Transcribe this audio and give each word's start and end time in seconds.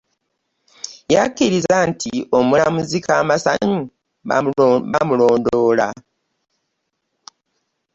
Yakkiriza 1.13 1.75
nti 1.89 2.13
omulamuzi 2.39 2.97
Kamasanyu 3.05 3.79
baamulondoola 4.91 5.87